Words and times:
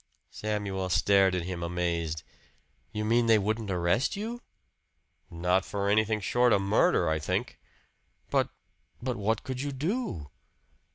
Samuel 0.31 0.89
stared 0.89 1.35
at 1.35 1.43
him, 1.43 1.61
amazed. 1.61 2.23
"You 2.91 3.05
mean 3.05 3.27
they 3.27 3.37
wouldn't 3.37 3.69
arrest 3.69 4.15
you?" 4.15 4.41
"Not 5.29 5.63
for 5.63 5.89
anything 5.89 6.21
short 6.21 6.53
of 6.53 6.63
murder, 6.63 7.07
I 7.07 7.19
think." 7.19 7.59
"But 8.31 8.49
but 8.99 9.15
what 9.15 9.43
could 9.43 9.61
you 9.61 9.71
do?" 9.71 10.31